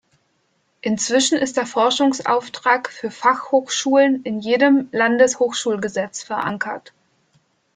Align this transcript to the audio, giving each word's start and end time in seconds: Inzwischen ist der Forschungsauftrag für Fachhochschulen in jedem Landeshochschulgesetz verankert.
Inzwischen 0.81 1.37
ist 1.37 1.57
der 1.57 1.67
Forschungsauftrag 1.67 2.89
für 2.91 3.11
Fachhochschulen 3.11 4.23
in 4.23 4.39
jedem 4.39 4.89
Landeshochschulgesetz 4.91 6.23
verankert. 6.23 6.91